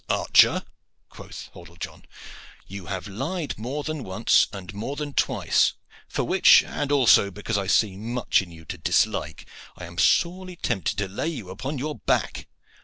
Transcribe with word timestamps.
"Archer," 0.09 0.63
quoth 1.09 1.51
Hordle 1.53 1.77
John, 1.77 2.05
"you 2.65 2.87
have 2.87 3.07
lied 3.07 3.55
more 3.59 3.83
than 3.83 4.03
once 4.03 4.47
and 4.51 4.73
more 4.73 4.95
than 4.95 5.13
twice; 5.13 5.73
for 6.07 6.23
which, 6.23 6.63
and 6.63 6.91
also 6.91 7.29
because 7.29 7.55
I 7.55 7.67
see 7.67 7.97
much 7.97 8.41
in 8.41 8.49
you 8.49 8.65
to 8.65 8.79
dislike, 8.79 9.45
I 9.77 9.85
am 9.85 9.99
sorely 9.99 10.55
tempted 10.55 10.97
to 10.97 11.07
lay 11.07 11.27
you 11.27 11.51
upon 11.51 11.77
your 11.77 11.99
back." 11.99 12.47